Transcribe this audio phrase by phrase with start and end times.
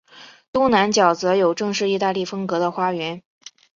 [0.51, 3.21] 东南角则有正式意大利风格的花园。